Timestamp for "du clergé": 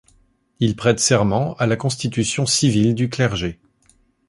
2.95-3.59